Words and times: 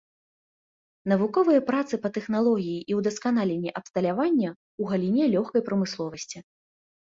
Навуковыя 1.11 1.61
працы 1.69 1.93
па 2.07 2.11
тэхналогіі 2.15 2.79
і 2.93 2.99
ўдасканаленні 3.01 3.75
абсталявання 3.83 4.49
ў 4.51 4.83
галіне 4.95 5.23
лёгкай 5.39 5.61
прамысловасці. 5.73 6.37